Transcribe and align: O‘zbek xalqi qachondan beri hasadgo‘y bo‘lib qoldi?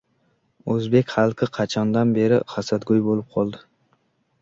O‘zbek 0.75 1.11
xalqi 1.17 1.49
qachondan 1.59 2.17
beri 2.19 2.43
hasadgo‘y 2.57 3.07
bo‘lib 3.11 3.33
qoldi? 3.37 3.67